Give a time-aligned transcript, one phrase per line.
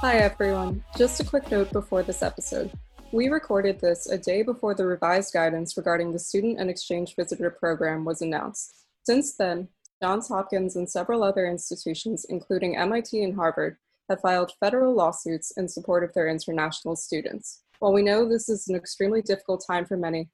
[0.00, 0.82] Hi, everyone.
[0.96, 2.72] Just a quick note before this episode.
[3.12, 7.50] We recorded this a day before the revised guidance regarding the Student and Exchange Visitor
[7.50, 8.86] Program was announced.
[9.04, 9.68] Since then,
[10.02, 13.76] Johns Hopkins and several other institutions, including MIT and Harvard,
[14.08, 17.60] have filed federal lawsuits in support of their international students.
[17.78, 20.30] While we know this is an extremely difficult time for many,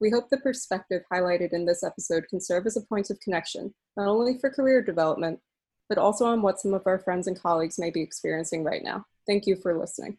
[0.00, 3.72] we hope the perspective highlighted in this episode can serve as a point of connection,
[3.96, 5.38] not only for career development,
[5.88, 9.04] but also on what some of our friends and colleagues may be experiencing right now.
[9.26, 10.18] Thank you for listening.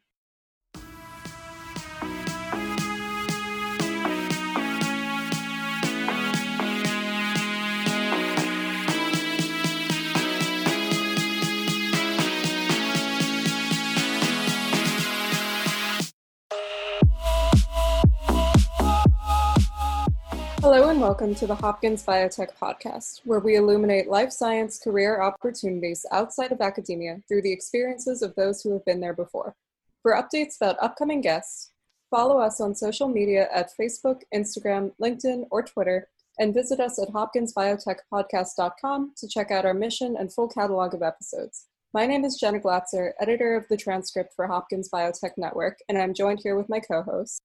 [20.97, 26.51] And welcome to the Hopkins Biotech Podcast, where we illuminate life science career opportunities outside
[26.51, 29.55] of academia through the experiences of those who have been there before.
[30.01, 31.69] For updates about upcoming guests,
[32.09, 36.07] follow us on social media at Facebook, Instagram, LinkedIn, or Twitter,
[36.39, 41.67] and visit us at hopkinsbiotechpodcast.com to check out our mission and full catalog of episodes.
[41.93, 46.15] My name is Jenna Glatzer, editor of the transcript for Hopkins Biotech Network, and I'm
[46.15, 47.43] joined here with my co host.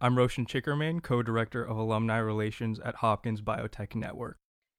[0.00, 4.38] I'm Roshan Chickerman, co-director of Alumni Relations at Hopkins Biotech Network.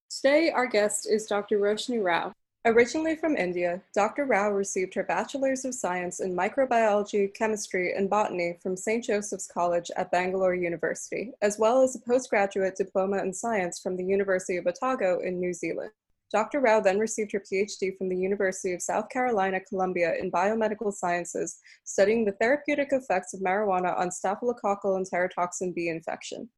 [0.10, 1.60] Today, our guest is Dr.
[1.60, 2.32] Roshni Rao.
[2.64, 4.24] Originally from India, Dr.
[4.24, 9.04] Rao received her Bachelor's of Science in Microbiology, Chemistry, and Botany from St.
[9.04, 14.06] Joseph's College at Bangalore University, as well as a postgraduate diploma in science from the
[14.06, 15.92] University of Otago in New Zealand.
[16.32, 16.60] Dr.
[16.60, 21.60] Rao then received her PhD from the University of South Carolina, Columbia in biomedical sciences,
[21.84, 26.50] studying the therapeutic effects of marijuana on staphylococcal and enterotoxin B infection.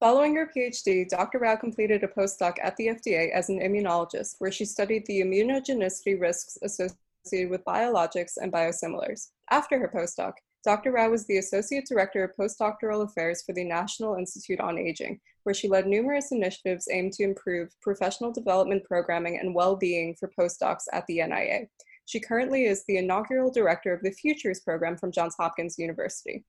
[0.00, 1.38] Following her PhD, Dr.
[1.38, 6.20] Rao completed a postdoc at the FDA as an immunologist, where she studied the immunogenicity
[6.20, 9.28] risks associated with biologics and biosimilars.
[9.50, 10.92] After her postdoc, Dr.
[10.92, 15.54] Rao was the Associate Director of Postdoctoral Affairs for the National Institute on Aging, where
[15.54, 20.82] she led numerous initiatives aimed to improve professional development programming and well being for postdocs
[20.92, 21.66] at the NIA.
[22.06, 26.44] She currently is the inaugural director of the Futures Program from Johns Hopkins University.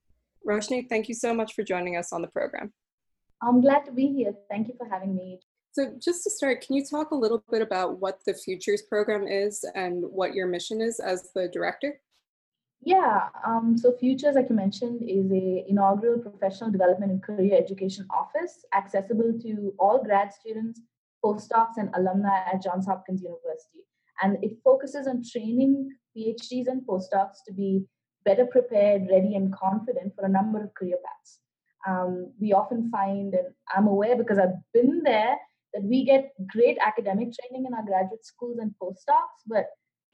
[0.46, 2.72] Roshni, thank you so much for joining us on the program.
[3.42, 4.34] I'm glad to be here.
[4.50, 5.40] Thank you for having me.
[5.72, 9.26] So, just to start, can you talk a little bit about what the Futures Program
[9.28, 12.00] is and what your mission is as the director?
[12.80, 18.06] Yeah, um, so Futures, like you mentioned, is a inaugural professional development and career education
[18.10, 20.80] office accessible to all grad students,
[21.24, 23.80] postdocs, and alumni at Johns Hopkins University.
[24.22, 27.84] And it focuses on training PhDs and postdocs to be
[28.24, 31.40] better prepared, ready, and confident for a number of career paths.
[31.88, 35.36] Um, we often find, and I'm aware because I've been there,
[35.74, 39.66] that we get great academic training in our graduate schools and postdocs, but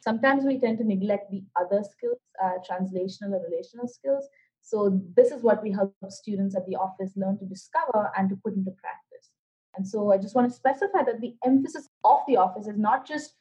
[0.03, 4.27] sometimes we tend to neglect the other skills, uh, translational or relational skills.
[4.61, 8.37] So this is what we help students at the office learn to discover and to
[8.37, 9.31] put into practice.
[9.77, 13.07] And so I just want to specify that the emphasis of the office is not
[13.07, 13.35] just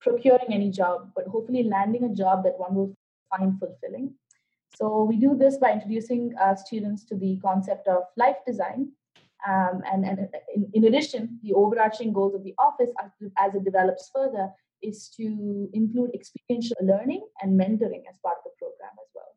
[0.00, 2.94] procuring any job, but hopefully landing a job that one will
[3.30, 4.14] find fulfilling.
[4.76, 8.92] So we do this by introducing uh, students to the concept of life design.
[9.46, 12.88] Um, and and in, in, addition, the overarching goals of the office
[13.38, 14.50] as it develops further
[14.84, 19.32] is to include experiential learning and mentoring as part of the program as well.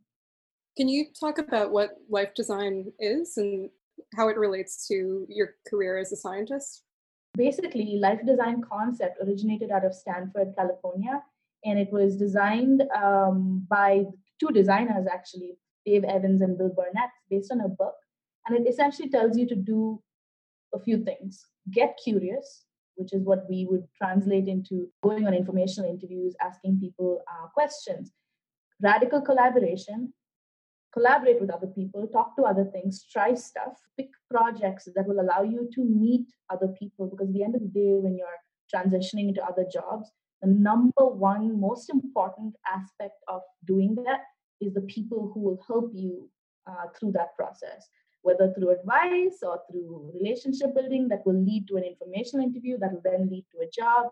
[0.75, 3.69] Can you talk about what life design is and
[4.16, 6.84] how it relates to your career as a scientist?
[7.36, 11.22] Basically, life design concept originated out of Stanford, California,
[11.66, 14.06] and it was designed um, by
[14.40, 17.96] two designers actually, Dave Evans and Bill Burnett, based on a book.
[18.46, 20.02] And it essentially tells you to do
[20.74, 22.67] a few things: get curious,
[22.97, 28.12] which is what we would translate into going on informational interviews, asking people uh, questions.
[28.81, 30.13] Radical collaboration,
[30.94, 35.44] collaborate with other people, talk to other things, try stuff, pick projects that will allow
[35.44, 37.07] you to meet other people.
[37.07, 38.28] Because at the end of the day, when you're
[38.74, 44.22] transitioning into other jobs, the number one most important aspect of doing that
[44.60, 46.30] is the people who will help you
[46.68, 47.88] uh, through that process
[48.22, 52.92] whether through advice or through relationship building that will lead to an informational interview that
[52.92, 54.12] will then lead to a job.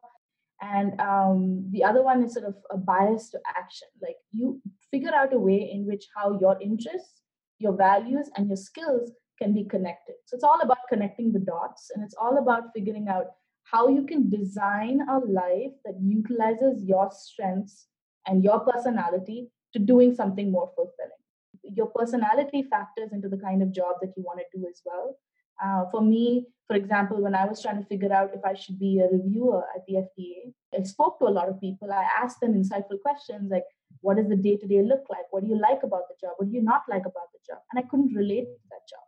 [0.62, 3.88] And um, the other one is sort of a bias to action.
[4.02, 7.22] Like you figure out a way in which how your interests
[7.60, 9.12] your values and your skills
[9.42, 10.16] can be connected.
[10.26, 13.28] So it's all about connecting the dots and it's all about figuring out
[13.64, 17.88] how you can design a life that utilizes your strengths
[18.28, 21.25] and your personality to doing something more fulfilling
[21.74, 25.18] your personality factors into the kind of job that you want to do as well.
[25.64, 28.80] Uh, for me, for example, when I was trying to figure out if I should
[28.80, 31.92] be a reviewer at the FDA, I spoke to a lot of people.
[31.92, 33.64] I asked them insightful questions like,
[34.02, 35.26] what does the day to day look like?
[35.32, 36.34] What do you like about the job?
[36.38, 37.60] What do you not like about the job?
[37.72, 39.06] And I couldn't relate to that job.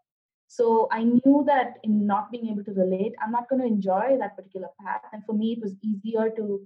[0.47, 4.17] So I knew that in not being able to relate, I'm not going to enjoy
[4.19, 5.01] that particular path.
[5.11, 6.61] And for me, it was easier to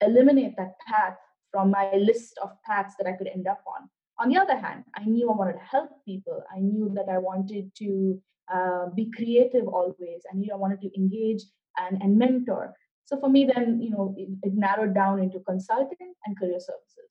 [0.00, 1.16] eliminate that path
[1.52, 3.88] from my list of paths that I could end up on.
[4.20, 6.42] On the other hand, I knew I wanted to help people.
[6.54, 8.20] I knew that I wanted to
[8.52, 10.22] uh, be creative always.
[10.30, 11.42] I knew I wanted to engage
[11.78, 12.74] and, and mentor.
[13.06, 17.08] So for me, then, you know, it, it narrowed down into consulting and career services.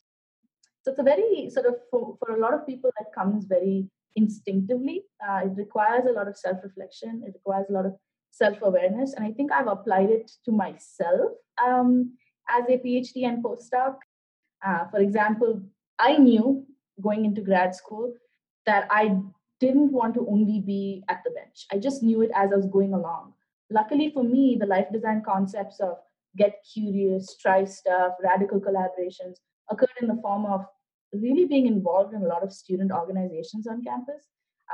[0.84, 3.90] So it's a very sort of, for, for a lot of people, that comes very
[4.16, 5.04] instinctively.
[5.28, 7.96] Uh, it requires a lot of self reflection, it requires a lot of
[8.32, 9.14] self awareness.
[9.14, 11.32] And I think I've applied it to myself
[11.66, 12.14] um,
[12.50, 13.96] as a PhD and postdoc.
[14.66, 15.62] Uh, for example,
[15.98, 16.66] I knew
[17.02, 18.14] going into grad school
[18.66, 19.18] that I
[19.60, 21.66] didn't want to only be at the bench.
[21.72, 23.34] I just knew it as I was going along.
[23.70, 25.98] Luckily for me, the life design concepts of
[26.38, 29.36] get curious, try stuff, radical collaborations
[29.70, 30.66] occurred in the form of
[31.14, 34.24] really being involved in a lot of student organizations on campus.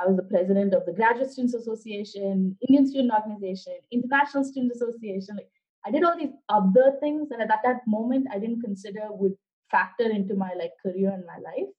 [0.00, 5.36] I was the president of the Graduate Students Association, Indian Student Organization, International Student Association.
[5.36, 5.50] Like
[5.86, 9.34] I did all these other things that at that moment I didn't consider would
[9.70, 11.70] factor into my like career and my life.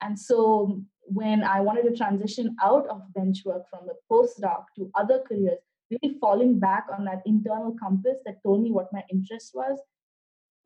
[0.00, 4.90] And so when I wanted to transition out of bench work from the postdoc to
[4.94, 5.58] other careers,
[5.90, 9.78] really falling back on that internal compass that told me what my interest was,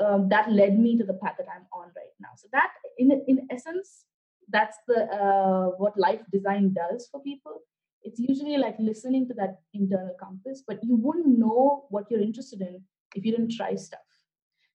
[0.00, 2.30] um, that led me to the path that I'm on right now.
[2.36, 4.04] So that, in in essence,
[4.48, 7.60] that's the uh, what life design does for people.
[8.02, 12.60] It's usually like listening to that internal compass, but you wouldn't know what you're interested
[12.60, 12.82] in
[13.14, 14.00] if you didn't try stuff.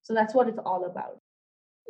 [0.01, 1.19] So that's what it's all about.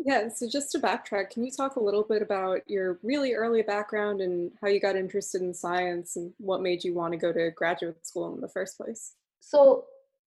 [0.05, 3.61] Yeah, so just to backtrack, can you talk a little bit about your really early
[3.61, 7.33] background and how you got interested in science and what made you want to go
[7.33, 9.13] to graduate school in the first place?
[9.39, 9.85] So,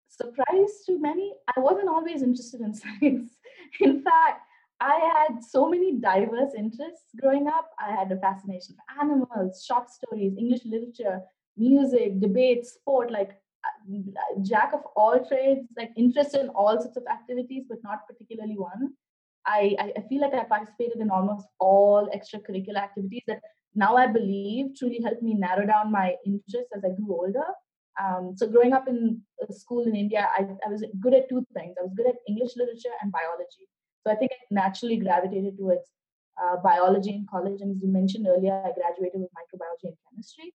[0.09, 3.31] surprise to many, I wasn't always interested in science.
[3.81, 4.43] In fact,
[4.81, 7.71] I had so many diverse interests growing up.
[7.79, 11.21] I had a fascination for animals, short stories, English literature,
[11.57, 13.31] music, debate, sport, like
[13.65, 18.57] uh, jack of all trades, like interested in all sorts of activities, but not particularly
[18.57, 18.95] one.
[19.50, 23.41] I, I feel like I participated in almost all extracurricular activities that
[23.75, 27.49] now I believe truly helped me narrow down my interests as I grew older.
[28.02, 31.44] Um, so growing up in a school in India, I, I was good at two
[31.55, 31.75] things.
[31.79, 33.67] I was good at English literature and biology.
[34.02, 35.87] So I think I naturally gravitated towards
[36.43, 37.61] uh, biology in college.
[37.61, 40.55] And as you mentioned earlier, I graduated with microbiology and chemistry.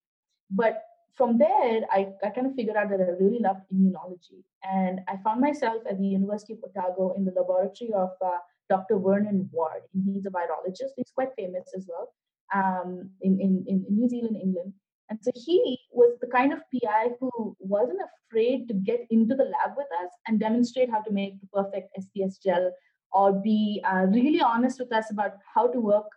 [0.50, 0.82] But
[1.16, 4.44] from there, I, I kind of figured out that I really loved immunology.
[4.64, 8.40] And I found myself at the University of Otago in the laboratory of uh,
[8.70, 8.98] Dr.
[9.00, 9.82] Vernon Ward.
[9.94, 10.94] And he's a virologist.
[10.96, 12.14] He's quite famous as well
[12.54, 14.74] um, in, in, in New Zealand, England.
[15.10, 19.44] And so he was the kind of PI who wasn't afraid to get into the
[19.44, 22.72] lab with us and demonstrate how to make the perfect SDS gel
[23.12, 26.08] or be uh, really honest with us about how to work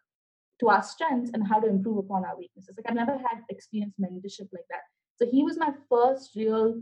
[0.60, 2.76] to our strengths and how to improve upon our weaknesses.
[2.76, 4.82] Like I've never had experience mentorship like that.
[5.16, 6.80] So he was my first real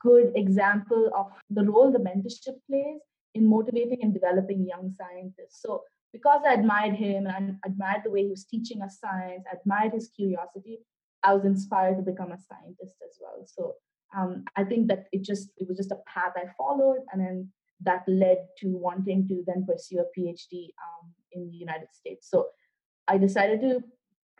[0.00, 3.00] good example of the role the mentorship plays
[3.36, 5.60] in motivating and developing young scientists.
[5.62, 9.44] So because I admired him and I admired the way he was teaching us science,
[9.50, 10.78] I admired his curiosity,
[11.22, 13.44] I was inspired to become a scientist as well.
[13.46, 13.74] So
[14.16, 17.48] um, I think that it just it was just a path I followed, and then
[17.82, 22.30] that led to wanting to then pursue a PhD um, in the United States.
[22.30, 22.46] So
[23.08, 23.82] I decided to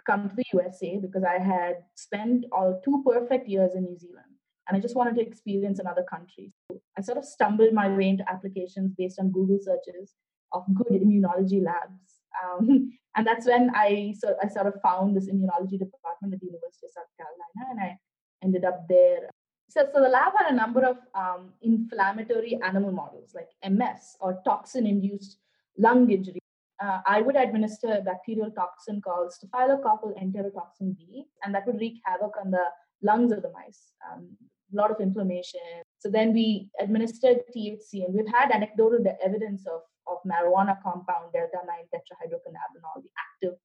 [0.06, 4.25] come to the USA because I had spent all two perfect years in New Zealand
[4.68, 6.52] and I just wanted to experience another country.
[6.70, 10.14] So I sort of stumbled my way into applications based on Google searches
[10.52, 12.20] of good immunology labs.
[12.44, 16.46] Um, and that's when I, so, I sort of found this immunology department at the
[16.46, 17.98] University of South Carolina, and I
[18.42, 19.30] ended up there.
[19.68, 24.40] So, so the lab had a number of um, inflammatory animal models like MS or
[24.44, 25.38] toxin induced
[25.78, 26.40] lung injury.
[26.82, 32.00] Uh, I would administer a bacterial toxin called Staphylococcal enterotoxin B, and that would wreak
[32.04, 32.64] havoc on the
[33.02, 33.92] lungs of the mice.
[34.10, 34.36] Um,
[34.72, 35.60] a lot of inflammation.
[35.98, 41.58] So then we administered THC, and we've had anecdotal evidence of, of marijuana compound delta
[41.66, 43.58] 9 tetrahydrocannabinol, the active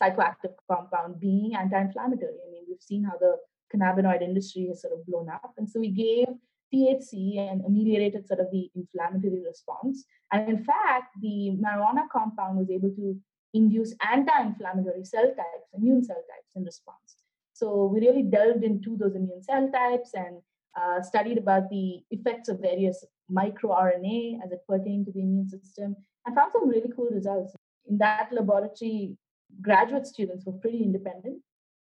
[0.00, 2.38] psychoactive compound, being anti inflammatory.
[2.46, 3.36] I mean, we've seen how the
[3.74, 5.52] cannabinoid industry has sort of blown up.
[5.56, 6.26] And so we gave
[6.72, 10.04] THC and ameliorated sort of the inflammatory response.
[10.32, 13.16] And in fact, the marijuana compound was able to
[13.54, 17.16] induce anti inflammatory cell types, immune cell types in response.
[17.62, 20.38] So we really delved into those immune cell types and
[20.76, 25.94] uh, studied about the effects of various microRNA as it pertained to the immune system
[26.26, 27.54] and found some really cool results.
[27.88, 29.16] In that laboratory,
[29.60, 31.40] graduate students were pretty independent.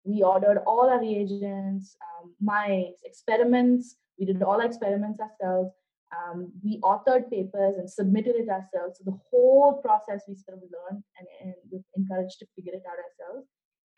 [0.04, 3.96] We ordered all our reagents, um, mice, experiments.
[4.18, 5.72] We did all our experiments ourselves.
[6.16, 8.96] Um, we authored papers and submitted it ourselves.
[8.96, 12.84] So the whole process we sort of learned and, and we encouraged to figure it
[12.88, 13.46] out ourselves.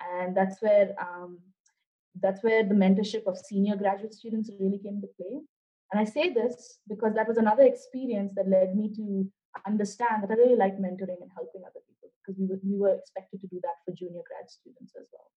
[0.00, 1.38] And that's where um,
[2.22, 5.40] that's where the mentorship of senior graduate students really came into play.
[5.92, 9.26] And I say this because that was another experience that led me to
[9.66, 12.94] understand that I really like mentoring and helping other people because we were, we were
[12.94, 15.30] expected to do that for junior grad students as well.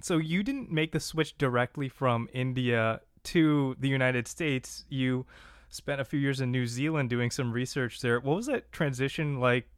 [0.00, 4.84] So you didn't make the switch directly from India to the United States.
[4.88, 5.26] You
[5.68, 8.18] spent a few years in New Zealand doing some research there.
[8.18, 9.68] What was that transition like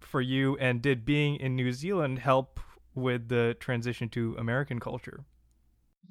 [0.00, 0.56] for you?
[0.58, 2.60] And did being in New Zealand help
[2.94, 5.24] with the transition to American culture?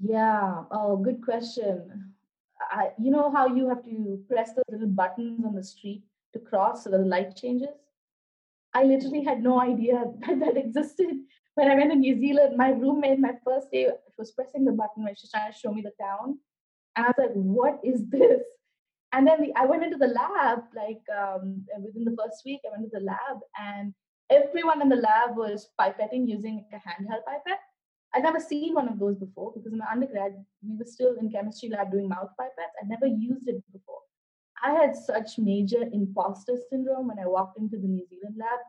[0.03, 2.11] Yeah, oh, good question.
[2.59, 6.39] I, you know how you have to press those little buttons on the street to
[6.39, 7.69] cross so that the light changes?
[8.73, 11.07] I literally had no idea that that existed.
[11.55, 15.03] When I went to New Zealand, my roommate, my first day, was pressing the button
[15.03, 16.39] when she was trying to show me the town.
[16.95, 18.41] And I was like, what is this?
[19.13, 22.77] And then the, I went into the lab, like um, within the first week, I
[22.77, 23.93] went to the lab, and
[24.31, 27.61] everyone in the lab was pipetting using a handheld pipette.
[28.13, 31.31] I'd never seen one of those before because in my undergrad, we were still in
[31.31, 32.77] chemistry lab doing mouth pipettes.
[32.81, 33.99] I'd never used it before.
[34.63, 38.59] I had such major imposter syndrome when I walked into the New Zealand lab.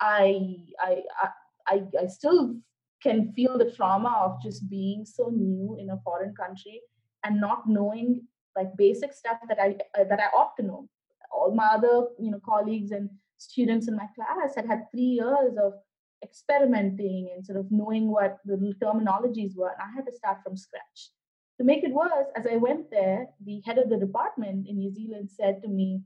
[0.00, 1.02] I, I,
[1.68, 2.56] I, I still
[3.02, 6.80] can feel the trauma of just being so new in a foreign country
[7.24, 8.22] and not knowing
[8.56, 10.88] like basic stuff that I uh, that I ought to know.
[11.30, 15.56] All my other you know colleagues and students in my class had had three years
[15.62, 15.74] of
[16.22, 20.56] experimenting and sort of knowing what the terminologies were, and I had to start from
[20.56, 21.10] scratch.
[21.58, 24.92] To make it worse, as I went there, the head of the department in New
[24.92, 26.02] Zealand said to me,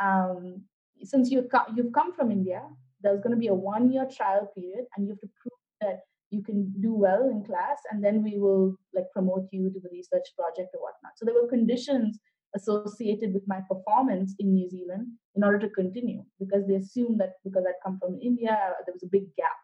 [0.00, 0.64] um,
[1.02, 2.62] "Since you co- you've come from India,
[3.00, 6.00] there's going to be a one-year trial period, and you have to prove that
[6.30, 9.88] you can do well in class and then we will like promote you to the
[9.90, 12.18] research project or whatnot so there were conditions
[12.54, 17.34] associated with my performance in new zealand in order to continue because they assumed that
[17.44, 19.58] because i'd come from india there was a big gap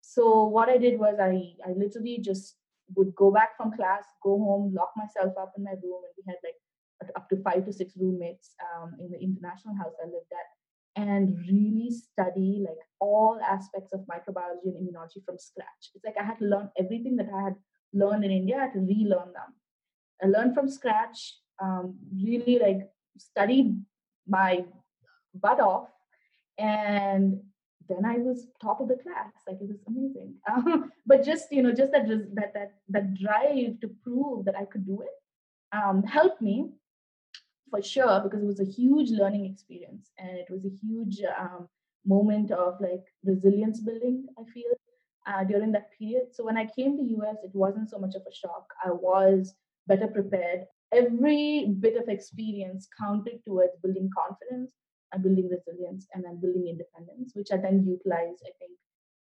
[0.00, 1.34] so what i did was i
[1.66, 2.56] i literally just
[2.94, 6.24] would go back from class go home lock myself up in my room and we
[6.26, 6.58] had like
[7.16, 10.48] up to five to six roommates um, in the international house i lived at
[10.96, 15.90] and really study like all aspects of microbiology and immunology from scratch.
[15.94, 17.54] It's like I had to learn everything that I had
[17.94, 19.54] learned in India, I had to relearn them.
[20.22, 23.80] I learned from scratch, um, really like studied
[24.26, 24.64] my
[25.34, 25.88] butt off,
[26.58, 27.40] and
[27.88, 29.32] then I was top of the class.
[29.46, 30.34] Like it was amazing.
[30.50, 34.64] Um, but just you know, just that that that that drive to prove that I
[34.64, 35.16] could do it
[35.72, 36.70] um, helped me
[37.72, 41.68] for sure because it was a huge learning experience and it was a huge um,
[42.06, 44.72] moment of like resilience building i feel
[45.26, 48.22] uh, during that period so when i came to us it wasn't so much of
[48.30, 49.54] a shock i was
[49.86, 54.72] better prepared every bit of experience counted towards building confidence
[55.12, 58.72] and building resilience and then building independence which i then utilized i think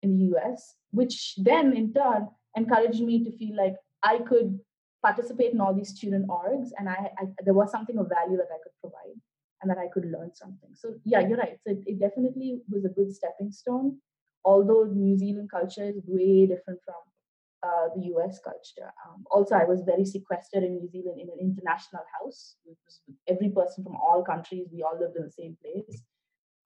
[0.02, 4.58] in the us which then in turn encouraged me to feel like i could
[5.02, 8.52] participate in all these student orgs and I, I, there was something of value that
[8.52, 9.18] i could provide
[9.62, 10.70] and that i could learn something.
[10.74, 11.58] So yeah you're right.
[11.64, 13.98] So it, it definitely was a good stepping stone
[14.44, 16.94] although new zealand culture is way different from
[17.62, 21.38] uh, the us culture um, also i was very sequestered in new zealand in an
[21.40, 22.56] international house
[23.28, 26.02] every person from all countries we all lived in the same place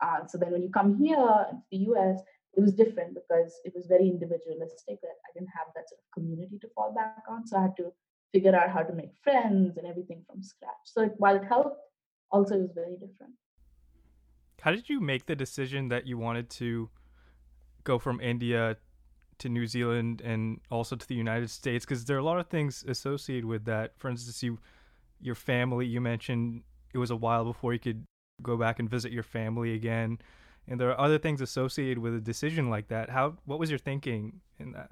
[0.02, 2.20] uh, so then when you come here to the us
[2.56, 6.14] it was different because it was very individualistic that i didn't have that sort of
[6.14, 7.92] community to fall back on so i had to
[8.34, 10.84] figure out how to make friends and everything from scratch.
[10.84, 11.78] So while it helped,
[12.32, 13.34] also it was very different.
[14.60, 16.90] How did you make the decision that you wanted to
[17.84, 18.76] go from India
[19.38, 21.84] to New Zealand and also to the United States?
[21.84, 23.92] Because there are a lot of things associated with that.
[23.96, 24.58] For instance, you,
[25.20, 26.62] your family, you mentioned
[26.92, 28.04] it was a while before you could
[28.42, 30.18] go back and visit your family again.
[30.66, 33.10] And there are other things associated with a decision like that.
[33.10, 34.90] How, what was your thinking in that?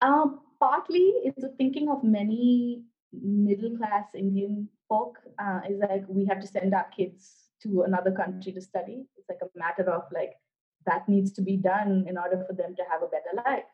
[0.00, 6.26] Um, partly it's a thinking of many middle class Indian folk uh, is like we
[6.26, 9.04] have to send our kids to another country to study.
[9.16, 10.34] It's like a matter of like
[10.86, 13.64] that needs to be done in order for them to have a better life.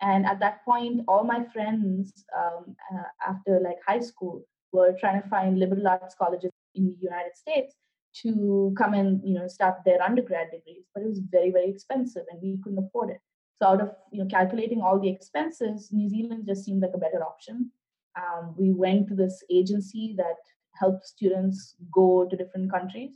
[0.00, 5.22] And at that point, all my friends um, uh, after like high school were trying
[5.22, 7.74] to find liberal arts colleges in the United States
[8.22, 12.24] to come and you know start their undergrad degrees, but it was very very expensive
[12.30, 13.20] and we couldn't afford it.
[13.56, 16.98] So out of you know calculating all the expenses, New Zealand just seemed like a
[16.98, 17.70] better option.
[18.16, 20.36] Um, we went to this agency that
[20.78, 23.12] helps students go to different countries,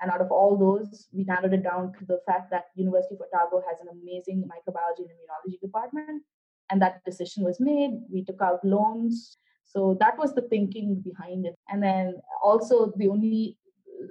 [0.00, 3.20] and out of all those, we narrowed it down to the fact that University of
[3.20, 6.22] Otago has an amazing microbiology and immunology department,
[6.70, 7.92] and that decision was made.
[8.10, 9.36] We took out loans.
[9.64, 11.54] So that was the thinking behind it.
[11.68, 13.56] And then also the only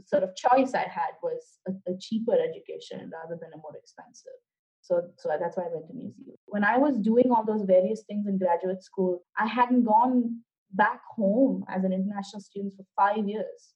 [0.05, 4.39] sort of choice I had was a, a cheaper education rather than a more expensive.
[4.81, 6.37] So, so that's why I went to New Zealand.
[6.45, 10.41] When I was doing all those various things in graduate school, I hadn't gone
[10.73, 13.73] back home as an international student for five years.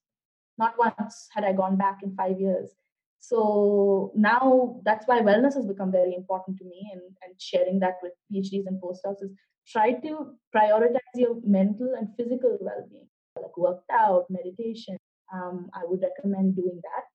[0.57, 2.71] Not once had I gone back in five years.
[3.19, 7.97] So now that's why wellness has become very important to me and, and sharing that
[8.03, 9.31] with PhDs and postdocs is
[9.65, 13.07] try to prioritize your mental and physical well-being,
[13.41, 14.97] like worked out, meditation.
[15.33, 17.05] Um, I would recommend doing that.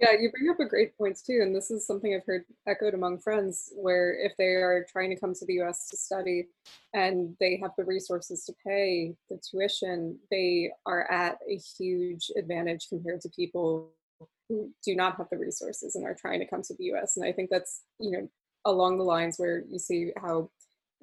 [0.00, 2.94] Yeah, you bring up a great points too, and this is something I've heard echoed
[2.94, 3.70] among friends.
[3.76, 5.88] Where if they are trying to come to the U.S.
[5.90, 6.48] to study,
[6.94, 12.88] and they have the resources to pay the tuition, they are at a huge advantage
[12.88, 13.90] compared to people
[14.48, 17.18] who do not have the resources and are trying to come to the U.S.
[17.18, 18.28] And I think that's you know
[18.64, 20.50] along the lines where you see how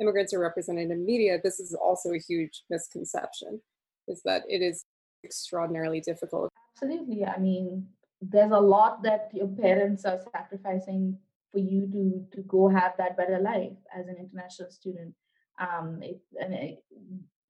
[0.02, 1.40] immigrants are represented in media.
[1.44, 3.62] This is also a huge misconception,
[4.08, 4.86] is that it is
[5.24, 6.50] extraordinarily difficult.
[6.76, 7.26] Absolutely.
[7.26, 7.88] I mean,
[8.22, 11.18] there's a lot that your parents are sacrificing
[11.52, 15.14] for you to to go have that better life as an international student.
[15.60, 16.84] Um it, and it,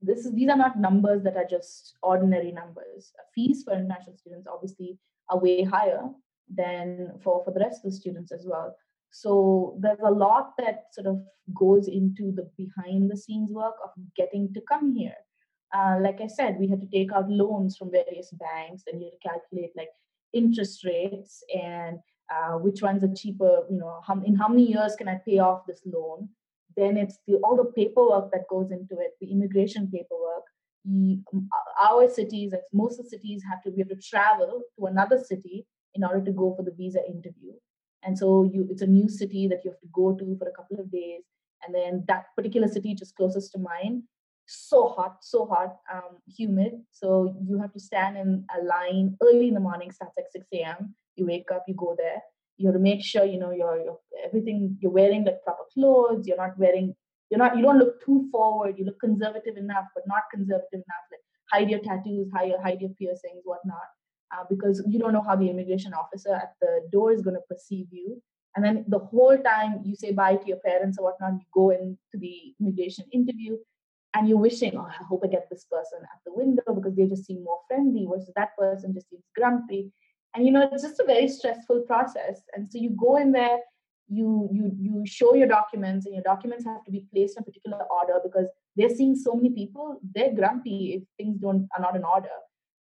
[0.02, 3.12] this is these are not numbers that are just ordinary numbers.
[3.34, 4.98] Fees for international students obviously
[5.30, 6.04] are way higher
[6.54, 8.76] than for for the rest of the students as well.
[9.10, 11.22] So there's a lot that sort of
[11.54, 15.16] goes into the behind the scenes work of getting to come here.
[15.76, 19.08] Uh, like i said we had to take out loans from various banks and you
[19.08, 19.90] had to calculate like
[20.34, 22.00] interest rates and
[22.34, 25.39] uh, which ones are cheaper you know how, in how many years can i pay
[25.39, 26.29] off this loan?
[26.75, 30.43] Then it's the, all the paperwork that goes into it the immigration paperwork.
[30.86, 31.50] The, um,
[31.81, 35.65] our cities most of the cities have to be able to travel to another city
[35.96, 37.53] in order to go for the visa interview.
[38.03, 40.53] And so you it's a new city that you have to go to for a
[40.53, 41.24] couple of days
[41.65, 44.03] and then that particular city just closest to mine
[44.48, 46.82] so hot, so hot, um, humid.
[46.92, 50.46] So you have to stand in a line early in the morning, starts at 6
[50.54, 50.96] a.m.
[51.16, 52.22] You wake up, you go there.
[52.58, 56.25] You have to make sure you know your your everything you're wearing like proper clothes.
[56.25, 56.96] You're not wearing
[57.29, 58.75] you're not you don't look too forward.
[58.77, 61.05] You look conservative enough, but not conservative enough.
[61.12, 63.90] Like hide your tattoos, hide your hide your piercings, whatnot,
[64.33, 67.48] uh, because you don't know how the immigration officer at the door is going to
[67.50, 68.22] perceive you.
[68.55, 71.70] And then the whole time you say bye to your parents or whatnot, you go
[71.70, 73.57] into the immigration interview
[74.18, 77.06] and you're wishing, oh, I hope I get this person at the window because they
[77.06, 79.92] just seem more friendly versus that person just seems grumpy.
[80.34, 82.42] And you know, it's just a very stressful process.
[82.53, 83.60] And so you go in there,
[84.10, 87.46] you you you show your documents, and your documents have to be placed in a
[87.46, 91.96] particular order because they're seeing so many people, they're grumpy if things don't are not
[91.96, 92.38] in order.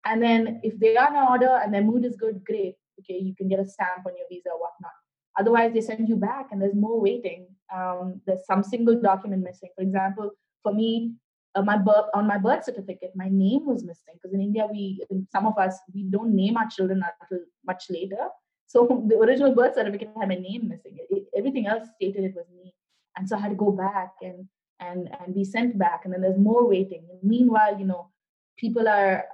[0.06, 2.76] And then if they are in order and their mood is good, great.
[3.02, 4.98] Okay, you can get a stamp on your visa or whatnot.
[5.40, 7.48] Otherwise, they send you back and there's more waiting.
[7.74, 9.70] Um, there's some single document missing.
[9.76, 10.32] For example,
[10.64, 11.14] for me,
[11.56, 15.04] uh, my birth on my birth certificate, my name was missing because in India, we
[15.32, 18.28] some of us we don't name our children until much later.
[18.68, 20.98] So the original birth certificate had my name missing.
[21.10, 22.74] It, everything else stated it was me,
[23.18, 24.48] and so I had to go back and
[24.80, 26.02] and and be sent back.
[26.04, 27.08] And then there's more waiting.
[27.10, 28.12] And meanwhile, you know,
[28.58, 29.26] people are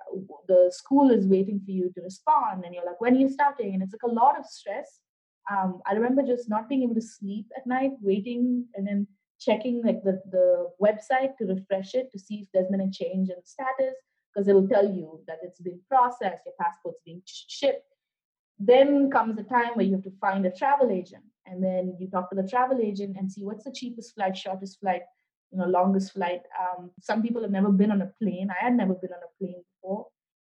[0.48, 3.74] the school is waiting for you to respond, and you're like, when are you starting?
[3.74, 5.00] And it's like a lot of stress.
[5.52, 9.08] Um, I remember just not being able to sleep at night, waiting, and then
[9.40, 13.30] checking like the, the website to refresh it to see if there's been a change
[13.30, 13.96] in status
[14.36, 17.84] because it'll tell you that it's been processed, your passport's being shipped.
[18.60, 22.08] Then comes the time where you have to find a travel agent, and then you
[22.10, 25.02] talk to the travel agent and see what's the cheapest flight, shortest flight,
[25.52, 26.42] you know, longest flight.
[26.60, 28.50] Um, some people have never been on a plane.
[28.50, 30.08] I had never been on a plane before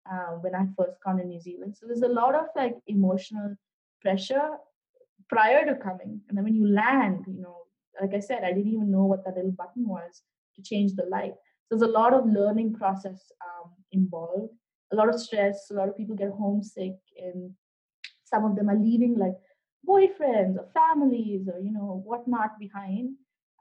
[0.09, 1.75] um, when I first gone to New Zealand.
[1.77, 3.55] So there's a lot of like emotional
[4.01, 4.57] pressure
[5.29, 7.63] prior to coming, and then when you land, you know,
[8.01, 10.21] like I said, I didn't even know what that little button was
[10.55, 11.33] to change the light.
[11.67, 14.53] So there's a lot of learning process um, involved,
[14.91, 15.69] a lot of stress.
[15.71, 17.51] A lot of people get homesick, and
[18.25, 19.35] some of them are leaving like
[19.87, 23.15] boyfriends or families or you know whatnot behind.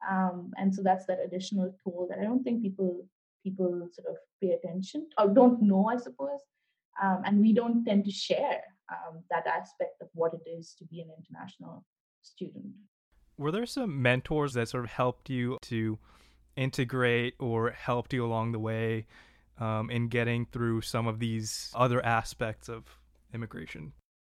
[0.08, 3.06] Um, and so that's that additional toll that I don't think people
[3.44, 6.40] people sort of pay attention or don't know, I suppose.
[7.02, 10.84] Um, and we don't tend to share um, that aspect of what it is to
[10.84, 11.84] be an international
[12.22, 12.74] student
[13.38, 15.98] were there some mentors that sort of helped you to
[16.56, 19.06] integrate or helped you along the way
[19.58, 22.84] um, in getting through some of these other aspects of
[23.32, 23.92] immigration?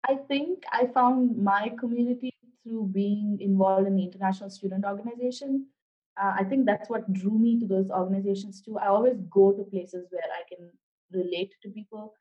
[0.07, 5.67] I think I found my community through being involved in the International Student Organization.
[6.21, 8.77] Uh, I think that's what drew me to those organizations too.
[8.77, 10.69] I always go to places where I can
[11.11, 12.13] relate to people.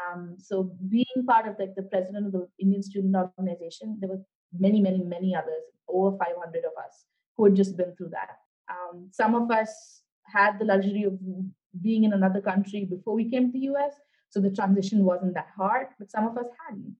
[0.00, 4.22] Um, so being part of like the president of the Indian Student Organization, there were
[4.58, 7.04] many, many, many others, over 500 of us
[7.36, 8.38] who had just been through that.
[8.70, 11.18] Um, some of us had the luxury of
[11.80, 13.94] being in another country before we came to the US.
[14.30, 16.96] So the transition wasn't that hard, but some of us hadn't.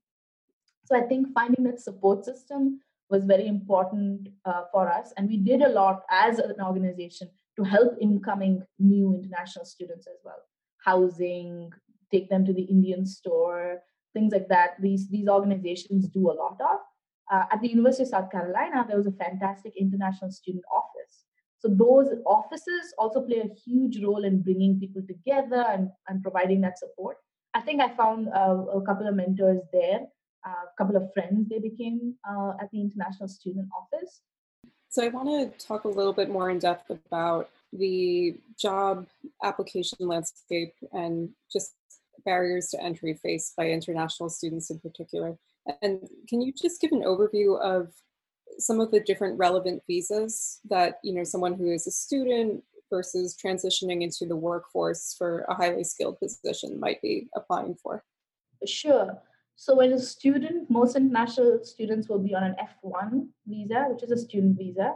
[0.85, 5.13] So I think finding that support system was very important uh, for us.
[5.17, 10.19] And we did a lot as an organization to help incoming new international students as
[10.25, 10.43] well.
[10.85, 11.71] Housing,
[12.11, 13.83] take them to the Indian store,
[14.15, 14.81] things like that.
[14.81, 16.79] These, these organizations do a lot of.
[17.31, 21.25] Uh, at the University of South Carolina, there was a fantastic international student office.
[21.59, 26.61] So those offices also play a huge role in bringing people together and, and providing
[26.63, 27.19] that support.
[27.55, 30.01] I think I found uh, a couple of mentors there
[30.45, 34.21] a couple of friends they became uh, at the International Student Office.
[34.89, 39.07] So I want to talk a little bit more in depth about the job
[39.45, 41.75] application landscape and just
[42.25, 45.37] barriers to entry faced by international students in particular.
[45.83, 47.93] And can you just give an overview of
[48.59, 53.37] some of the different relevant visas that you know someone who is a student versus
[53.43, 58.05] transitioning into the workforce for a highly skilled position might be applying for?
[58.67, 59.23] Sure.
[59.57, 64.11] So when a student, most international students will be on an F1 visa, which is
[64.11, 64.95] a student visa.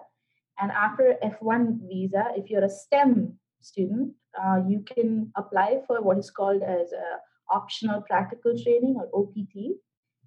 [0.59, 6.18] And after F1 visa, if you're a STEM student, uh, you can apply for what
[6.18, 9.77] is called as a optional practical training or OPT.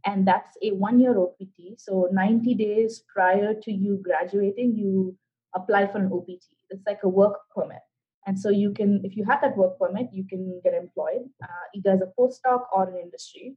[0.05, 1.79] And that's a one-year OPT.
[1.79, 5.17] So 90 days prior to you graduating, you
[5.55, 6.45] apply for an OPT.
[6.69, 7.81] It's like a work permit.
[8.25, 11.65] And so you can, if you have that work permit, you can get employed uh,
[11.73, 13.55] either as a postdoc or an industry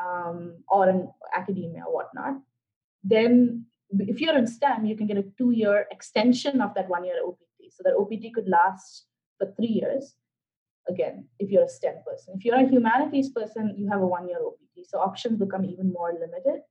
[0.00, 2.40] um, or in academia or whatnot,
[3.02, 7.04] then if you're in STEM, you can get a two year extension of that one
[7.04, 7.72] year OPT.
[7.72, 9.06] So that OPT could last
[9.38, 10.14] for three years.
[10.88, 12.34] Again, if you're a STEM person.
[12.36, 14.61] If you're a humanities person, you have a one year OPT.
[14.84, 16.62] So options become even more limited.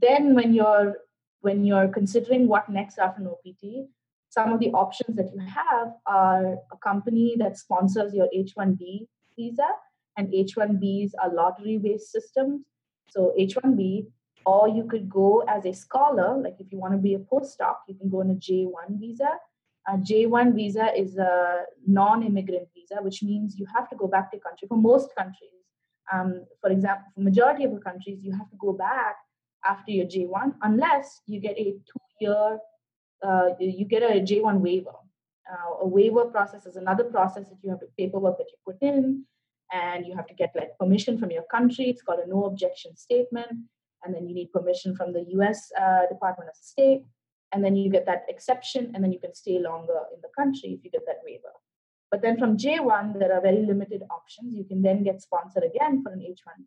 [0.00, 0.96] Then when you're
[1.40, 3.88] when you're considering what next after an OPT,
[4.30, 9.06] some of the options that you have are a company that sponsors your H1B
[9.36, 9.68] visa
[10.16, 12.62] and H1Bs are lottery based systems.
[13.08, 14.06] So H1B,
[14.44, 17.76] or you could go as a scholar, like if you want to be a postdoc,
[17.88, 19.30] you can go on a J1 visa.
[19.88, 24.30] A J1 visa is a non immigrant visa, which means you have to go back
[24.30, 24.66] to your country.
[24.68, 25.65] For most countries,
[26.12, 29.16] um, for example, for majority of the countries, you have to go back
[29.64, 32.58] after your J1 unless you get a two year,
[33.22, 34.94] uh, you get a J1 waiver.
[35.50, 38.82] Uh, a waiver process is another process that you have to paperwork that you put
[38.82, 39.24] in
[39.72, 41.86] and you have to get like permission from your country.
[41.86, 43.52] It's called a no objection statement.
[44.04, 47.04] And then you need permission from the US uh, Department of State.
[47.52, 50.70] And then you get that exception, and then you can stay longer in the country
[50.72, 51.52] if you get that waiver.
[52.10, 54.54] But then from J1, there are very limited options.
[54.54, 56.66] You can then get sponsored again for an H1B.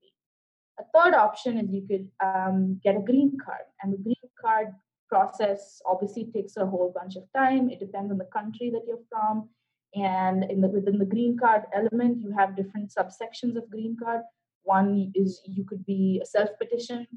[0.80, 3.64] A third option is you could um, get a green card.
[3.82, 4.68] And the green card
[5.08, 7.70] process obviously takes a whole bunch of time.
[7.70, 9.50] It depends on the country that you're from
[9.96, 14.22] and in the, within the green card element, you have different subsections of green card.
[14.64, 17.08] One is you could be a self petition,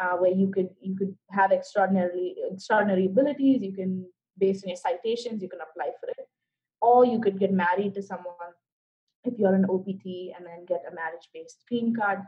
[0.00, 3.62] uh, where you could you could have extraordinarily extraordinary abilities.
[3.62, 4.06] You can
[4.38, 6.26] based on your citations, you can apply for it,
[6.82, 8.52] or you could get married to someone
[9.24, 12.20] if you're an OPT and then get a marriage based green card.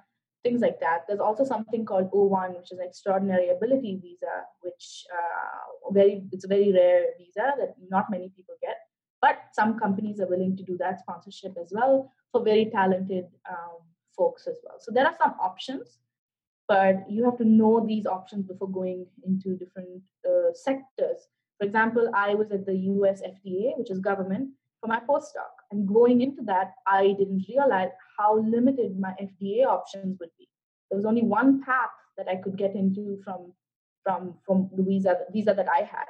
[0.42, 1.04] Things like that.
[1.08, 6.44] There's also something called O1, which is an extraordinary ability visa, which uh, very it's
[6.44, 8.76] a very rare visa that not many people get
[9.24, 13.78] but some companies are willing to do that sponsorship as well for very talented um,
[14.14, 14.76] folks as well.
[14.78, 15.96] So there are some options,
[16.68, 21.20] but you have to know these options before going into different uh, sectors.
[21.58, 25.52] For example, I was at the US FDA, which is government, for my postdoc.
[25.70, 30.48] And going into that, I didn't realize how limited my FDA options would be.
[30.90, 33.52] There was only one path that I could get into from
[34.04, 36.08] from from the visa visa that I had.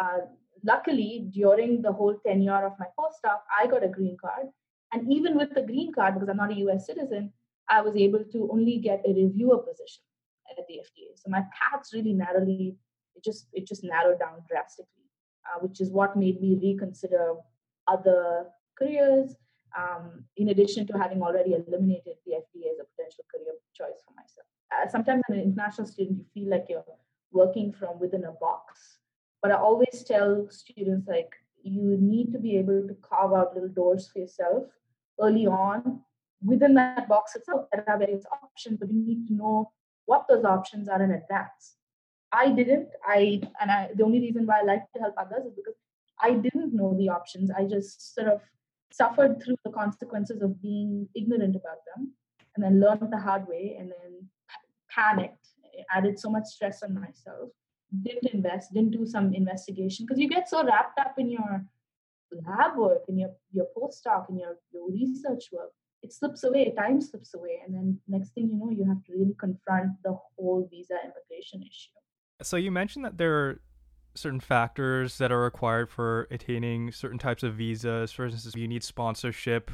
[0.00, 0.20] Uh,
[0.64, 4.46] luckily, during the whole tenure of my postdoc, I got a green card.
[4.92, 7.32] And even with the green card, because I'm not a US citizen,
[7.68, 10.02] I was able to only get a reviewer position
[10.50, 11.08] at the FDA.
[11.16, 12.76] So my paths really narrowly,
[13.20, 15.08] it just it just narrowed down drastically,
[15.46, 17.34] uh, which is what made me reconsider
[17.86, 18.46] other
[18.78, 19.36] careers.
[19.78, 24.12] Um, in addition to having already eliminated the FDA as a potential career choice for
[24.16, 24.46] myself.
[24.72, 26.82] Uh, sometimes as an international student, you feel like you're
[27.30, 28.98] working from within a box
[29.42, 33.68] but I always tell students like you need to be able to carve out little
[33.68, 34.64] doors for yourself
[35.20, 36.00] early on.
[36.42, 39.72] Within that box itself, there are various options, but you need to know
[40.06, 41.76] what those options are in advance.
[42.32, 42.88] I didn't.
[43.04, 45.74] I and I the only reason why I like to help others is because
[46.20, 47.50] I didn't know the options.
[47.50, 48.40] I just sort of
[48.92, 52.12] suffered through the consequences of being ignorant about them
[52.54, 54.28] and then learned the hard way and then
[54.90, 55.46] panicked,
[55.94, 57.50] added so much stress on myself
[58.02, 61.64] didn't invest, didn't do some investigation because you get so wrapped up in your
[62.46, 67.00] lab work, in your, your postdoc, in your, your research work it slips away, time
[67.00, 67.60] slips away.
[67.64, 71.62] And then next thing you know, you have to really confront the whole visa immigration
[71.62, 71.99] issue.
[72.42, 73.60] So you mentioned that there are
[74.14, 78.12] certain factors that are required for attaining certain types of visas.
[78.12, 79.70] For instance, you need sponsorship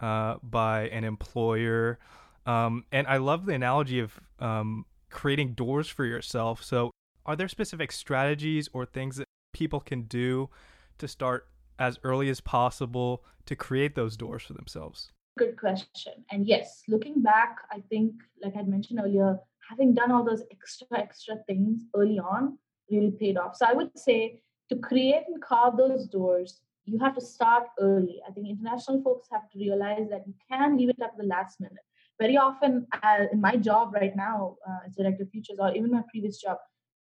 [0.00, 1.98] uh, by an employer.
[2.46, 6.62] Um, and I love the analogy of um, creating doors for yourself.
[6.62, 6.90] So,
[7.26, 9.24] are there specific strategies or things that
[9.54, 10.50] people can do
[10.98, 11.48] to start
[11.78, 15.10] as early as possible to create those doors for themselves?
[15.38, 16.12] Good question.
[16.30, 20.98] And yes, looking back, I think, like I mentioned earlier, having done all those extra,
[20.98, 22.58] extra things early on
[22.90, 23.56] really paid off.
[23.56, 28.20] So I would say to create and carve those doors, you have to start early.
[28.28, 31.28] I think international folks have to realize that you can leave it up to the
[31.28, 31.78] last minute.
[32.20, 35.90] Very often, uh, in my job right now, uh, as director of futures, or even
[35.90, 36.58] my previous job,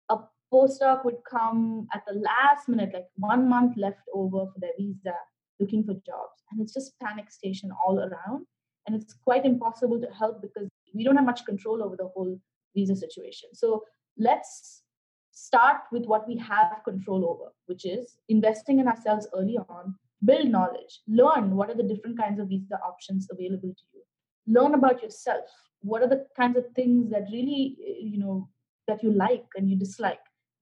[0.09, 0.19] a
[0.53, 5.15] postdoc would come at the last minute, like one month left over for their visa,
[5.61, 6.43] looking for jobs.
[6.51, 8.47] And it's just panic station all around.
[8.87, 12.39] And it's quite impossible to help because we don't have much control over the whole
[12.75, 13.51] visa situation.
[13.53, 13.85] So
[14.19, 14.83] let's
[15.31, 20.49] start with what we have control over, which is investing in ourselves early on, build
[20.49, 24.03] knowledge, learn what are the different kinds of visa options available to you,
[24.47, 25.45] learn about yourself.
[25.81, 28.49] What are the kinds of things that really, you know,
[28.89, 30.21] that you like and you dislike?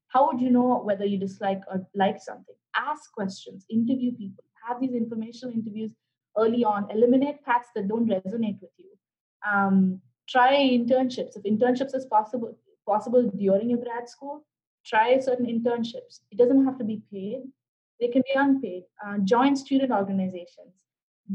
[0.09, 2.57] How would you know whether you dislike or like something?
[2.77, 5.92] Ask questions, interview people, have these informational interviews
[6.37, 8.90] early on, eliminate paths that don't resonate with you.
[9.49, 11.37] Um, try internships.
[11.37, 12.56] If internships is possible,
[12.87, 14.44] possible during your grad school,
[14.84, 16.20] try certain internships.
[16.30, 17.42] It doesn't have to be paid,
[18.00, 18.84] they can be unpaid.
[19.04, 20.74] Uh, join student organizations.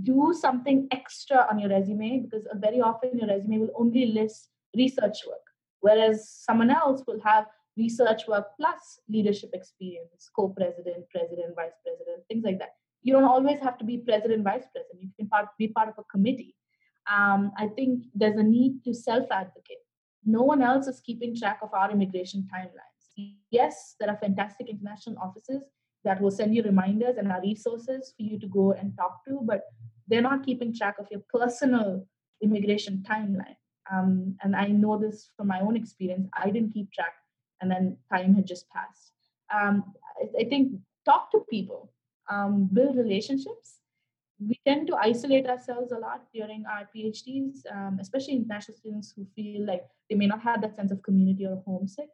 [0.04, 5.18] Do something extra on your resume because very often your resume will only list research
[5.28, 5.46] work,
[5.80, 12.24] whereas someone else will have research work plus leadership experience, co president, president, vice president,
[12.28, 12.74] things like that.
[13.02, 15.02] You don't always have to be president, vice president.
[15.02, 16.56] You can part, be part of a committee.
[17.12, 19.84] Um, I think there's a need to self advocate.
[20.26, 23.32] No one else is keeping track of our immigration timelines.
[23.52, 25.64] yes, there are fantastic international offices
[26.04, 29.40] that will send you reminders and are resources for you to go and talk to,
[29.44, 29.62] but
[30.08, 32.06] they're not keeping track of your personal
[32.42, 33.58] immigration timeline.
[33.92, 36.30] Um, and I know this from my own experience.
[36.34, 37.14] I didn't keep track,
[37.62, 39.14] and then time had just passed.
[39.54, 40.74] Um, I, I, think
[41.06, 41.92] talk to people,
[42.30, 43.80] um, build relationships.
[44.40, 49.28] We tend to isolate ourselves a lot during our PhDs, um, especially international students who
[49.36, 52.10] feel like they may not have that sense of community or homesick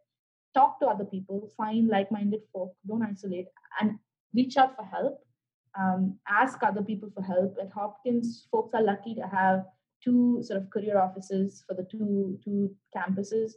[0.56, 3.48] talk to other people, find like minded folk, don't isolate,
[3.80, 4.00] and
[4.34, 5.20] reach out for help.
[5.78, 7.58] Um, ask other people for help.
[7.62, 9.66] At Hopkins, folks are lucky to have
[10.02, 13.52] two sort of career offices for the two two campuses,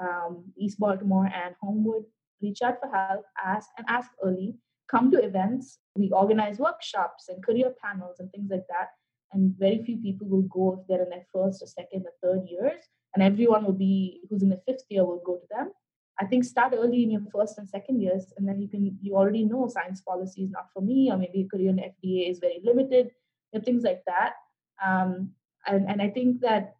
[0.00, 2.04] um, East Baltimore and Homewood.
[2.40, 4.54] Reach out for help, ask and ask early.
[4.90, 5.78] Come to events.
[5.96, 8.88] We organize workshops and career panels and things like that.
[9.32, 12.46] And very few people will go if they're in their first or second or third
[12.48, 12.82] years.
[13.14, 15.70] And everyone will be who's in the fifth year will go to them.
[16.20, 19.16] I think start early in your first and second years, and then you can you
[19.16, 22.38] already know science policy is not for me, or maybe a career in FDA is
[22.38, 23.10] very limited,
[23.52, 24.34] and things like that.
[24.84, 25.30] Um,
[25.66, 26.74] and and I think that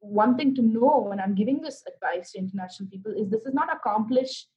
[0.00, 3.54] one thing to know when I'm giving this advice to international people is this is
[3.54, 4.48] not accomplished.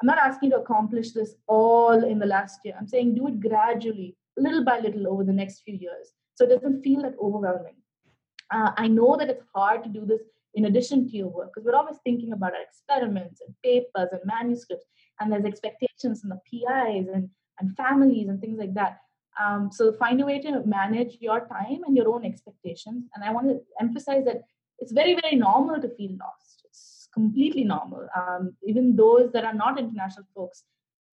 [0.00, 2.74] I'm not asking you to accomplish this all in the last year.
[2.78, 6.48] I'm saying do it gradually, little by little over the next few years, so it
[6.48, 7.76] doesn't feel that overwhelming.
[8.50, 10.22] Uh, I know that it's hard to do this
[10.54, 14.20] in addition to your work because we're always thinking about our experiments and papers and
[14.24, 14.86] manuscripts
[15.20, 17.28] and there's expectations in the pis and,
[17.58, 18.98] and families and things like that
[19.40, 23.32] um, so find a way to manage your time and your own expectations and i
[23.32, 24.42] want to emphasize that
[24.78, 26.51] it's very very normal to feel lost
[27.12, 30.64] completely normal um, even those that are not international folks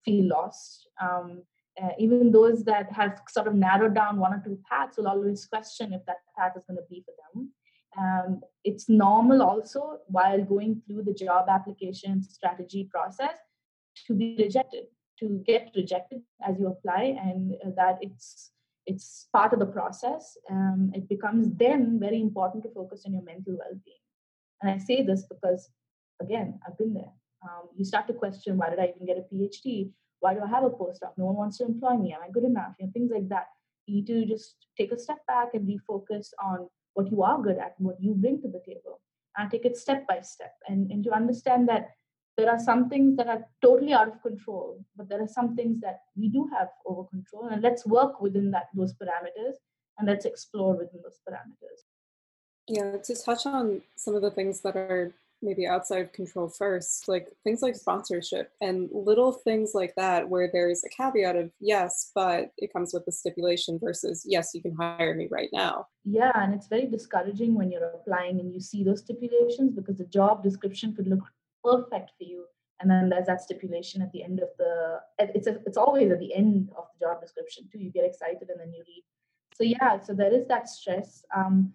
[0.04, 1.42] feel lost um,
[1.82, 5.46] uh, even those that have sort of narrowed down one or two paths will always
[5.46, 7.50] question if that path is going to be for them
[7.98, 13.36] um, it's normal also while going through the job application strategy process
[14.06, 14.84] to be rejected,
[15.18, 18.52] to get rejected as you apply, and uh, that it's
[18.86, 20.36] it's part of the process.
[20.50, 23.96] Um, it becomes then very important to focus on your mental well-being.
[24.62, 25.68] And I say this because,
[26.20, 27.12] again, I've been there.
[27.42, 29.90] Um, you start to question why did I even get a PhD?
[30.20, 31.16] Why do I have a postdoc?
[31.16, 32.12] No one wants to employ me.
[32.12, 32.74] Am I good enough?
[32.78, 33.46] You know, things like that.
[33.86, 37.58] You need to just take a step back and refocus on what you are good
[37.58, 39.00] at and what you bring to the table
[39.36, 41.90] and take it step by step and, and to understand that
[42.36, 45.80] there are some things that are totally out of control but there are some things
[45.80, 49.54] that we do have over control and let's work within that those parameters
[49.98, 51.80] and let's explore within those parameters
[52.66, 57.08] yeah to touch on some of the things that are maybe outside of control first,
[57.08, 62.10] like things like sponsorship and little things like that, where there's a caveat of yes,
[62.14, 65.86] but it comes with a stipulation versus yes, you can hire me right now.
[66.04, 70.04] Yeah, and it's very discouraging when you're applying and you see those stipulations because the
[70.04, 71.24] job description could look
[71.64, 72.44] perfect for you.
[72.80, 76.18] And then there's that stipulation at the end of the it's a, it's always at
[76.18, 77.78] the end of the job description too.
[77.78, 79.04] You get excited and then you read.
[79.54, 81.22] So yeah, so there is that stress.
[81.36, 81.74] Um,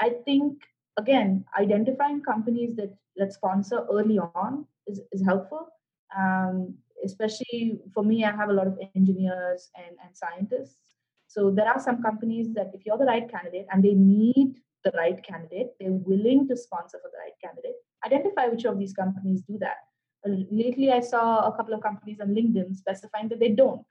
[0.00, 0.62] I think
[0.96, 5.68] again, identifying companies that that sponsor early on is, is helpful.
[6.16, 10.78] Um, especially for me, I have a lot of engineers and, and scientists.
[11.26, 14.92] So there are some companies that if you're the right candidate and they need the
[14.96, 17.76] right candidate, they're willing to sponsor for the right candidate.
[18.04, 19.78] Identify which of these companies do that.
[20.26, 23.82] Uh, lately, I saw a couple of companies on LinkedIn specifying that they don't.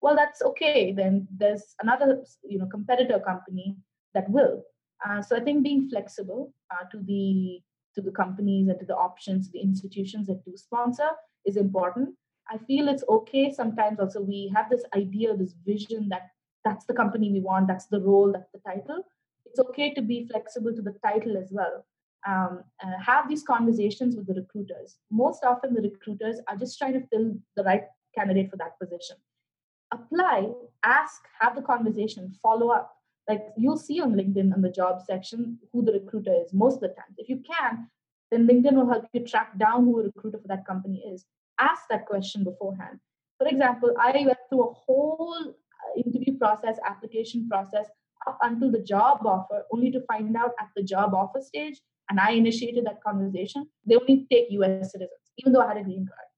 [0.00, 0.92] Well, that's okay.
[0.92, 3.76] Then there's another, you know, competitor company
[4.14, 4.62] that will.
[5.04, 7.60] Uh, so I think being flexible uh, to the
[7.94, 11.10] to the companies and to the options, the institutions that do sponsor
[11.44, 12.10] is important.
[12.48, 16.30] I feel it's okay sometimes also we have this idea, this vision that
[16.64, 19.04] that's the company we want, that's the role, that's the title.
[19.44, 21.84] It's okay to be flexible to the title as well.
[22.26, 24.96] Um, uh, have these conversations with the recruiters.
[25.10, 27.84] Most often, the recruiters are just trying to fill the right
[28.14, 29.16] candidate for that position.
[29.92, 30.48] Apply,
[30.84, 32.94] ask, have the conversation, follow up
[33.28, 36.80] like you'll see on linkedin in the job section who the recruiter is most of
[36.80, 37.14] the time.
[37.16, 37.88] If you can
[38.30, 41.24] then linkedin will help you track down who a recruiter for that company is.
[41.60, 42.98] Ask that question beforehand.
[43.38, 47.86] For example i went through a whole uh, interview process application process
[48.26, 52.20] up until the job offer only to find out at the job offer stage and
[52.20, 56.06] i initiated that conversation they only take us citizens even though i had a green
[56.06, 56.28] card.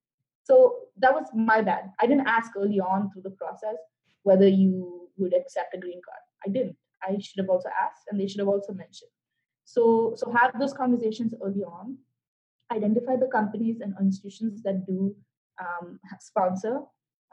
[0.44, 1.90] So that was my bad.
[2.00, 3.76] I didn't ask early on through the process
[4.22, 6.76] whether you would accept a green card I didn't.
[7.02, 9.10] I should have also asked, and they should have also mentioned.
[9.64, 11.98] So, so have those conversations early on.
[12.72, 15.14] Identify the companies and institutions that do
[15.60, 16.80] um, sponsor.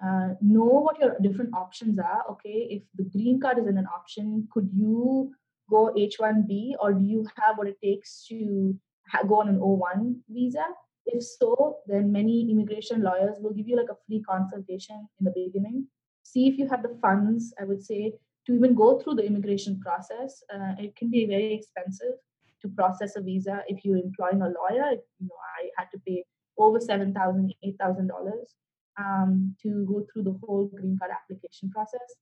[0.03, 2.23] Uh, know what your different options are.
[2.31, 5.31] Okay, if the green card isn't an option, could you
[5.69, 8.75] go H1B, or do you have what it takes to
[9.07, 10.65] ha- go on an O1 visa?
[11.05, 15.31] If so, then many immigration lawyers will give you like a free consultation in the
[15.31, 15.87] beginning.
[16.23, 17.53] See if you have the funds.
[17.59, 18.13] I would say
[18.45, 22.15] to even go through the immigration process, uh, it can be very expensive
[22.61, 23.63] to process a visa.
[23.67, 26.23] If you're employing a lawyer, you know, I had to pay
[26.57, 28.55] over seven thousand, eight thousand dollars
[28.99, 32.15] um, to go through the whole green card application process.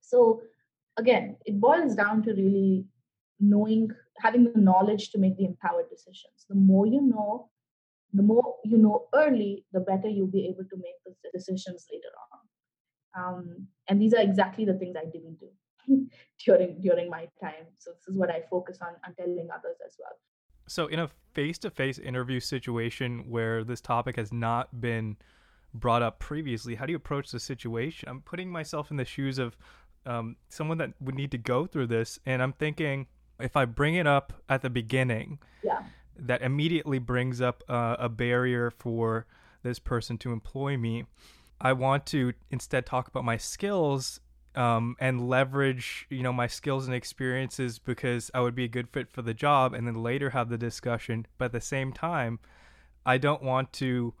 [0.00, 0.42] So
[0.96, 2.86] again, it boils down to really
[3.40, 6.46] knowing, having the knowledge to make the empowered decisions.
[6.48, 7.50] The more you know,
[8.12, 12.12] the more you know early, the better you'll be able to make those decisions later
[12.32, 12.47] on.
[13.16, 16.08] Um, and these are exactly the things I didn't do
[16.44, 17.66] during during my time.
[17.78, 20.16] So this is what I focus on on telling others as well.
[20.68, 25.16] So in a face-to-face interview situation where this topic has not been
[25.72, 28.08] brought up previously, how do you approach the situation?
[28.08, 29.56] I'm putting myself in the shoes of
[30.04, 33.06] um, someone that would need to go through this, and I'm thinking
[33.40, 35.82] if I bring it up at the beginning, yeah.
[36.16, 39.26] that immediately brings up uh, a barrier for
[39.62, 41.04] this person to employ me.
[41.60, 44.20] I want to instead talk about my skills
[44.54, 48.88] um, and leverage, you know, my skills and experiences because I would be a good
[48.88, 51.26] fit for the job, and then later have the discussion.
[51.36, 52.38] But at the same time,
[53.04, 54.14] I don't want to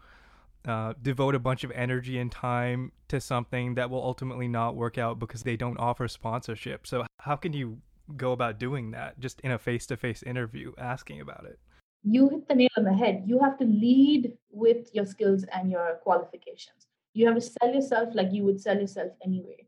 [0.66, 4.98] uh, devote a bunch of energy and time to something that will ultimately not work
[4.98, 6.86] out because they don't offer sponsorship.
[6.86, 7.78] So how can you
[8.16, 9.18] go about doing that?
[9.18, 11.58] Just in a face-to-face interview, asking about it.
[12.02, 13.24] You hit the nail on the head.
[13.26, 18.14] You have to lead with your skills and your qualifications you have to sell yourself
[18.14, 19.66] like you would sell yourself anyway.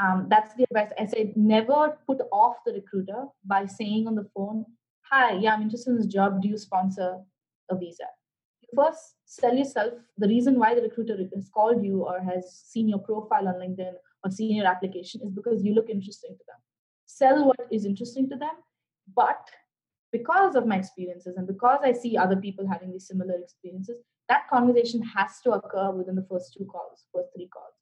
[0.00, 1.32] Um, that's the advice I say.
[1.36, 4.64] Never put off the recruiter by saying on the phone,
[5.10, 6.40] "Hi, yeah, I'm interested in this job.
[6.40, 7.20] Do you sponsor
[7.70, 8.06] a visa?"
[8.62, 9.94] you First, sell yourself.
[10.16, 13.94] The reason why the recruiter has called you or has seen your profile on LinkedIn
[14.24, 16.60] or seen your application is because you look interesting to them.
[17.06, 18.56] Sell what is interesting to them,
[19.14, 19.50] but
[20.12, 23.96] because of my experiences and because I see other people having these similar experiences,
[24.28, 27.74] that conversation has to occur within the first two calls, first three calls.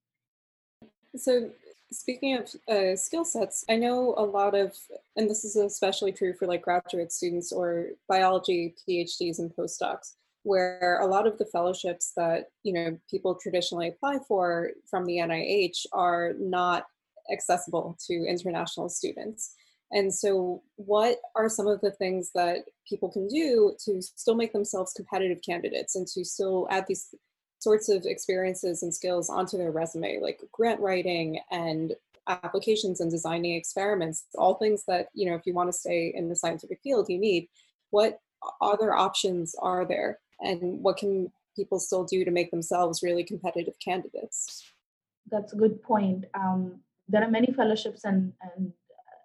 [1.16, 1.50] So,
[1.92, 4.76] speaking of uh, skill sets, I know a lot of,
[5.16, 11.00] and this is especially true for like graduate students or biology PhDs and postdocs, where
[11.02, 15.86] a lot of the fellowships that you know people traditionally apply for from the NIH
[15.92, 16.86] are not
[17.32, 19.54] accessible to international students.
[19.92, 24.52] And so, what are some of the things that people can do to still make
[24.52, 27.14] themselves competitive candidates and to still add these
[27.58, 31.94] sorts of experiences and skills onto their resume, like grant writing and
[32.26, 36.28] applications and designing experiments, all things that, you know, if you want to stay in
[36.28, 37.48] the scientific field, you need.
[37.90, 38.20] What
[38.60, 43.74] other options are there and what can people still do to make themselves really competitive
[43.84, 44.64] candidates
[45.30, 48.72] that's a good point um, there are many fellowships and, and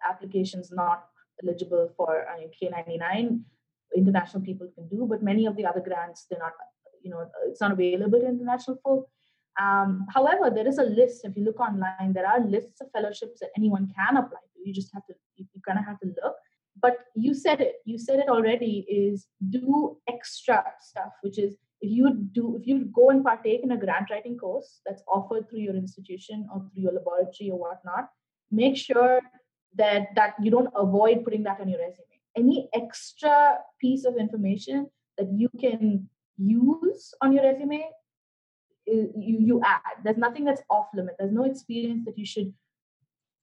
[0.09, 1.05] applications not
[1.43, 3.41] eligible for uh, k99
[3.95, 6.53] international people can do but many of the other grants they're not
[7.05, 9.07] you know it's not available to international folk.
[9.61, 13.39] Um, however there is a list if you look online there are lists of fellowships
[13.39, 14.59] that anyone can apply to.
[14.65, 16.35] You just have to you, you kind of have to look.
[16.81, 21.91] But you said it you said it already is do extra stuff which is if
[21.91, 25.59] you do if you go and partake in a grant writing course that's offered through
[25.67, 28.09] your institution or through your laboratory or whatnot
[28.51, 29.21] make sure
[29.75, 32.05] that that you don't avoid putting that on your resume
[32.37, 36.07] any extra piece of information that you can
[36.37, 37.87] use on your resume
[38.87, 42.53] you you add there's nothing that's off limit there's no experience that you should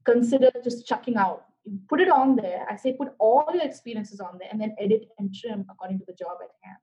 [0.05, 1.45] consider just chucking out
[1.89, 2.67] put it on there.
[2.69, 6.05] I say put all your experiences on there and then edit and trim according to
[6.07, 6.79] the job at hand.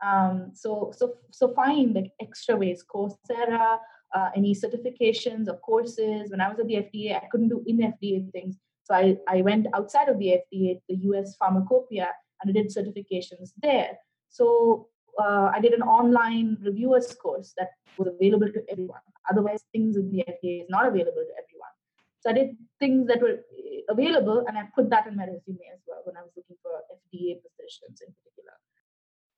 [0.00, 3.78] Um, so so so find like extra ways, Coursera,
[4.14, 6.30] uh, any certifications or courses.
[6.30, 8.56] When I was at the FDA, I couldn't do in FDA things,
[8.88, 11.36] so I I went outside of the FDA, the U.S.
[11.36, 12.08] Pharmacopoeia,
[12.40, 13.98] and I did certifications there.
[14.30, 14.88] So
[15.20, 19.00] uh, I did an online reviewers course that was available to everyone.
[19.30, 21.74] Otherwise, things in the FDA is not available to everyone.
[22.20, 25.60] So I did things that were eh, available and I put that in my resume
[25.72, 28.54] as well when I was looking for FDA positions in particular.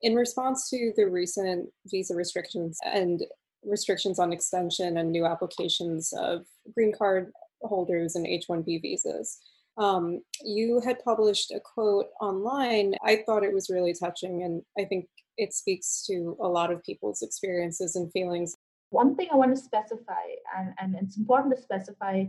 [0.02, 3.22] In response to the recent visa restrictions and
[3.64, 7.32] restrictions on extension and new applications of green card
[7.62, 9.38] holders and H 1B visas,
[9.76, 12.94] um, you had published a quote online.
[13.04, 15.06] I thought it was really touching, and I think
[15.36, 18.56] it speaks to a lot of people's experiences and feelings.
[18.90, 22.24] One thing I want to specify, and, and it's important to specify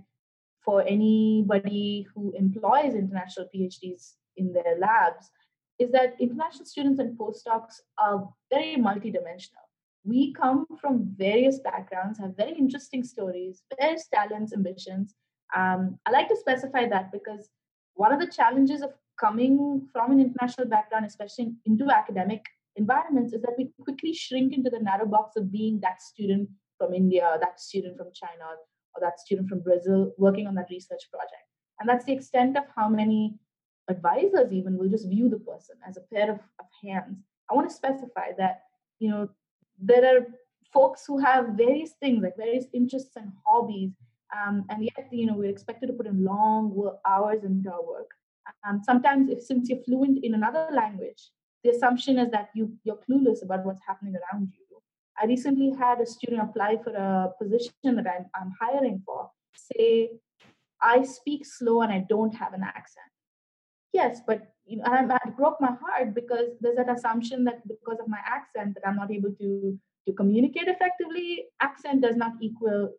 [0.63, 5.29] for anybody who employs international PhDs in their labs
[5.79, 9.65] is that international students and postdocs are very multidimensional.
[10.03, 15.15] We come from various backgrounds, have very interesting stories, various talents, ambitions.
[15.55, 17.49] Um, I like to specify that because
[17.93, 22.43] one of the challenges of coming from an international background, especially into academic
[22.75, 26.93] environments, is that we quickly shrink into the narrow box of being that student from
[26.93, 28.45] India, that student from China,
[28.95, 31.45] or that student from Brazil working on that research project.
[31.79, 33.35] And that's the extent of how many
[33.89, 37.17] advisors even will just view the person as a pair of, of hands.
[37.49, 38.61] I want to specify that,
[38.99, 39.29] you know,
[39.81, 40.25] there are
[40.73, 43.91] folks who have various things like various interests and hobbies
[44.37, 47.85] um, and yet you know we're expected to put in long work, hours into our
[47.85, 48.09] work
[48.65, 51.29] um, sometimes if since you're fluent in another language
[51.63, 54.71] the assumption is that you you're clueless about what's happening around you
[55.21, 59.29] I recently had a student apply for a position that I'm, I'm hiring for.
[59.53, 60.11] Say,
[60.81, 63.05] I speak slow and I don't have an accent.
[63.93, 67.99] Yes, but you know, and it broke my heart because there's that assumption that because
[67.99, 69.77] of my accent that I'm not able to
[70.07, 71.45] to communicate effectively.
[71.61, 72.93] Accent does not equal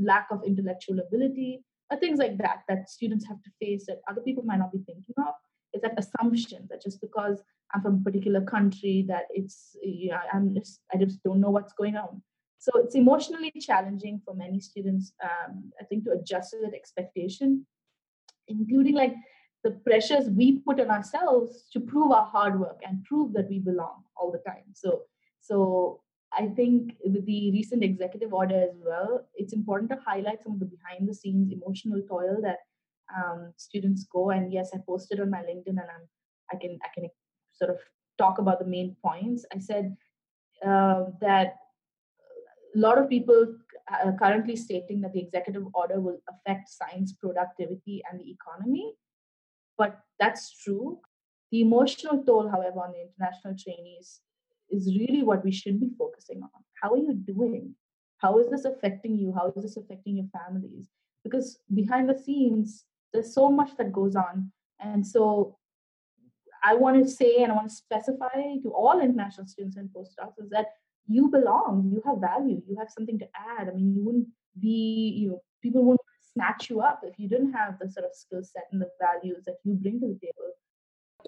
[0.00, 4.20] lack of intellectual ability or things like that that students have to face that other
[4.20, 5.34] people might not be thinking of.
[5.74, 7.42] Is that assumption that just because
[7.74, 11.50] I'm from a particular country that it's you know I'm just I just don't know
[11.50, 12.22] what's going on.
[12.58, 15.12] So it's emotionally challenging for many students.
[15.22, 17.66] Um, I think to adjust to that expectation,
[18.48, 19.14] including like
[19.64, 23.58] the pressures we put on ourselves to prove our hard work and prove that we
[23.58, 24.64] belong all the time.
[24.72, 25.02] So
[25.40, 26.00] so
[26.32, 30.60] I think with the recent executive order as well, it's important to highlight some of
[30.60, 32.58] the behind the scenes emotional toil that
[33.16, 34.30] um, students go.
[34.30, 36.06] And yes, I posted on my LinkedIn, and I'm
[36.52, 37.08] I can I can
[37.54, 37.78] sort of
[38.18, 39.96] talk about the main points, I said
[40.66, 41.56] uh, that
[42.74, 43.54] a lot of people
[44.04, 48.94] are currently stating that the executive order will affect science productivity and the economy.
[49.78, 50.98] But that's true.
[51.50, 54.20] The emotional toll, however, on the international trainees
[54.70, 56.50] is really what we should be focusing on.
[56.82, 57.74] How are you doing?
[58.18, 59.32] How is this affecting you?
[59.32, 60.88] How is this affecting your families?
[61.24, 64.52] Because behind the scenes, there's so much that goes on.
[64.80, 65.56] And so
[66.62, 70.42] I want to say and I want to specify to all international students and postdocs
[70.42, 70.66] is that
[71.06, 73.68] you belong, you have value, you have something to add.
[73.68, 74.28] I mean, you wouldn't
[74.60, 76.00] be, you know, people wouldn't
[76.38, 79.44] snatch you up if you didn't have the sort of skill set and the values
[79.46, 80.50] that you bring to the table.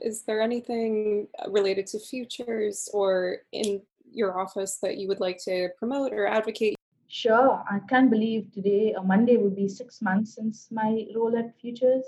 [0.00, 3.82] Is there anything related to futures or in
[4.12, 6.76] your office that you would like to promote or advocate?
[7.08, 7.64] Sure.
[7.68, 12.04] I can't believe today, a Monday, would be six months since my role at Futures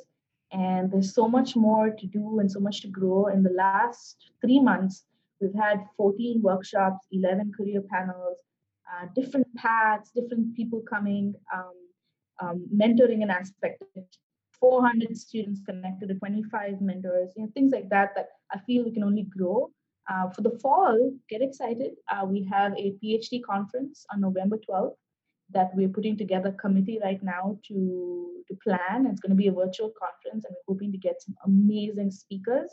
[0.53, 3.27] and there's so much more to do and so much to grow.
[3.27, 5.05] In the last three months,
[5.41, 8.37] we've had 14 workshops, 11 career panels,
[8.91, 11.73] uh, different paths, different people coming, um,
[12.41, 13.83] um, mentoring an aspect.
[14.61, 18.15] 400 students connected to 25 mentors, you know, things like that.
[18.15, 19.71] That I feel we can only grow.
[20.11, 21.93] Uh, for the fall, get excited.
[22.11, 24.97] Uh, we have a PhD conference on November 12th
[25.53, 29.07] that we're putting together a committee right now to, to plan.
[29.07, 32.71] It's going to be a virtual conference, and we're hoping to get some amazing speakers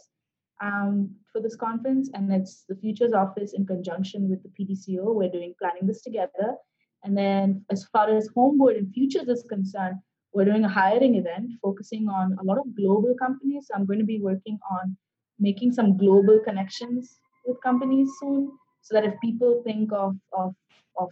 [0.62, 2.10] um, for this conference.
[2.14, 5.14] And it's the Futures Office in conjunction with the PDCO.
[5.14, 6.56] We're doing planning this together.
[7.04, 9.96] And then, as far as Homewood and Futures is concerned,
[10.34, 13.68] we're doing a hiring event focusing on a lot of global companies.
[13.68, 14.96] So I'm going to be working on
[15.40, 20.54] making some global connections with companies soon so that if people think of, of,
[20.98, 21.10] of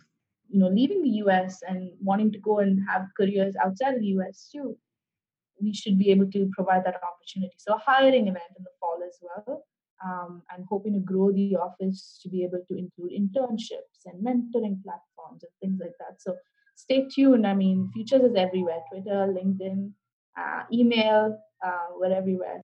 [0.49, 4.07] you know leaving the us and wanting to go and have careers outside of the
[4.07, 4.77] us too
[5.61, 8.99] we should be able to provide that opportunity so a hiring event in the fall
[9.05, 9.63] as well
[10.05, 14.81] um, i'm hoping to grow the office to be able to include internships and mentoring
[14.83, 16.35] platforms and things like that so
[16.75, 19.91] stay tuned i mean futures is everywhere twitter linkedin
[20.37, 22.61] uh, email uh, we're everywhere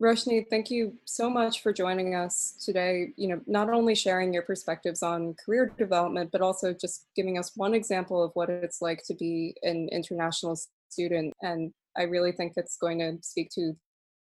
[0.00, 3.08] Roshni, thank you so much for joining us today.
[3.16, 7.50] You know, not only sharing your perspectives on career development, but also just giving us
[7.56, 10.56] one example of what it's like to be an international
[10.88, 11.34] student.
[11.42, 13.72] And I really think it's going to speak to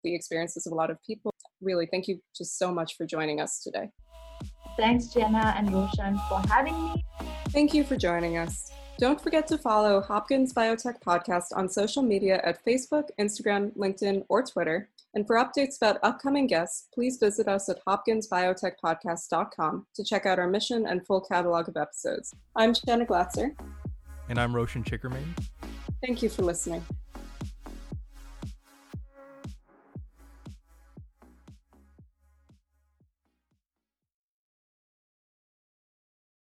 [0.08, 1.34] the experiences of a lot of people.
[1.62, 3.90] Really, thank you just so much for joining us today.
[4.78, 7.06] Thanks, Jenna and Roshan, for having me.
[7.50, 8.72] Thank you for joining us.
[9.00, 14.44] Don't forget to follow Hopkins Biotech Podcast on social media at Facebook, Instagram, LinkedIn, or
[14.44, 14.90] Twitter.
[15.14, 20.48] And for updates about upcoming guests, please visit us at hopkinsbiotechpodcast.com to check out our
[20.48, 22.34] mission and full catalog of episodes.
[22.56, 23.52] I'm Jenna Glatzer.
[24.30, 25.36] And I'm Roshan Chickerman.
[26.02, 26.84] Thank you for listening.